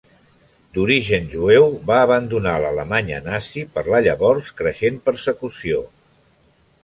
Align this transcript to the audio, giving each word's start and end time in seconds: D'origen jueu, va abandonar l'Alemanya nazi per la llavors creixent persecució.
D'origen 0.77 1.27
jueu, 1.33 1.65
va 1.89 1.97
abandonar 2.05 2.55
l'Alemanya 2.63 3.19
nazi 3.27 3.65
per 3.75 3.83
la 3.95 4.01
llavors 4.07 4.49
creixent 4.63 4.97
persecució. 5.11 5.83